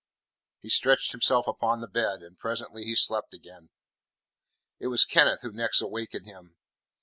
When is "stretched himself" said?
0.69-1.45